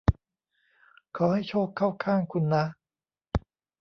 [1.15, 2.63] ขอให้โชคเข้าข้างคุณนะ